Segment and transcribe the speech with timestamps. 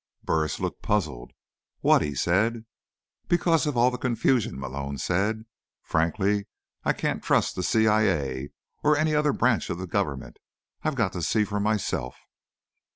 [0.23, 1.31] Burris looked puzzled.
[1.81, 2.65] "What?" he said.
[3.27, 5.45] "Because of all the confusion," Malone said.
[5.83, 6.47] "Frankly,
[6.83, 8.49] I can't trust the CIA,
[8.83, 10.39] or any other branch of the government.
[10.81, 12.15] I've got to see for myself."